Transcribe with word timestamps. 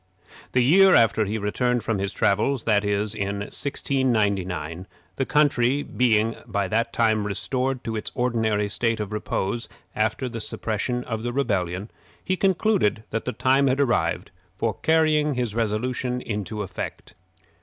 The 0.53 0.63
year 0.63 0.95
after 0.95 1.25
he 1.25 1.37
returned 1.37 1.83
from 1.83 1.99
his 1.99 2.11
travels 2.11 2.63
that 2.63 2.83
is, 2.83 3.13
in 3.13 3.41
1699, 3.41 4.87
the 5.17 5.27
country 5.27 5.83
being 5.83 6.37
by 6.47 6.67
that 6.69 6.91
time 6.91 7.27
restored 7.27 7.83
to 7.83 7.95
its 7.95 8.11
ordinary 8.15 8.67
state 8.67 8.99
of 8.99 9.13
repose 9.13 9.69
after 9.95 10.27
the 10.27 10.41
suppression 10.41 11.03
of 11.03 11.21
the 11.21 11.31
rebellion 11.31 11.91
he 12.23 12.35
concluded 12.35 13.03
that 13.11 13.25
the 13.25 13.31
time 13.31 13.67
had 13.67 13.79
arrived 13.79 14.31
for 14.55 14.73
carrying 14.81 15.35
his 15.35 15.53
resolution 15.53 16.19
into 16.19 16.63
effect. 16.63 17.13